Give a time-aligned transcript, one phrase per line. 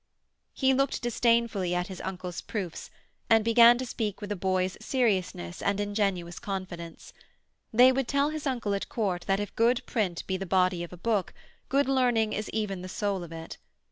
[0.55, 2.89] He looked disdainfully at his uncle's proofs,
[3.29, 7.13] and began to speak with a boy's seriousness and ingenuous confidence.
[7.71, 10.91] They would tell his uncle at Court that if good print be the body of
[10.91, 11.35] a book,
[11.69, 13.59] good learning is even the soul of it.